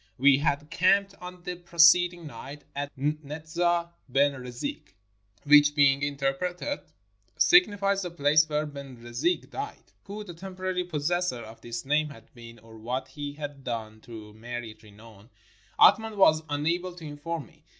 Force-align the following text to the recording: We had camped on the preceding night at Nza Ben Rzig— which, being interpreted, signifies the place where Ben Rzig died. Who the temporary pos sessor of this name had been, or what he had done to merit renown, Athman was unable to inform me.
We 0.17 0.39
had 0.39 0.71
camped 0.71 1.13
on 1.21 1.43
the 1.43 1.57
preceding 1.57 2.25
night 2.25 2.63
at 2.75 2.91
Nza 2.97 3.91
Ben 4.09 4.31
Rzig— 4.33 4.95
which, 5.43 5.75
being 5.75 6.01
interpreted, 6.01 6.79
signifies 7.37 8.01
the 8.01 8.09
place 8.09 8.49
where 8.49 8.65
Ben 8.65 8.97
Rzig 8.97 9.51
died. 9.51 9.91
Who 10.05 10.23
the 10.23 10.33
temporary 10.33 10.85
pos 10.85 11.07
sessor 11.07 11.43
of 11.43 11.61
this 11.61 11.85
name 11.85 12.09
had 12.09 12.33
been, 12.33 12.57
or 12.57 12.77
what 12.79 13.09
he 13.09 13.33
had 13.33 13.63
done 13.63 14.01
to 14.01 14.33
merit 14.33 14.81
renown, 14.81 15.29
Athman 15.79 16.17
was 16.17 16.41
unable 16.49 16.95
to 16.95 17.05
inform 17.05 17.45
me. 17.45 17.63